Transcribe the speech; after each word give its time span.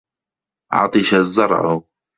عَطِشَ 0.73 1.13
الزَّرْعُ. 1.15 1.83